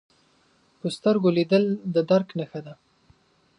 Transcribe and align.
په 0.79 0.87
سترګو 0.95 1.29
لیدل 1.37 1.63
د 1.93 1.95
درک 2.09 2.27
نښه 2.39 2.61
ده 2.65 2.73